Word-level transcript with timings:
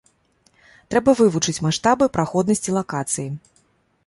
Трэба 0.93 1.15
вывучыць 1.19 1.57
маштабы 1.67 2.05
праходнасці 2.17 2.77
лакацыі. 2.79 3.29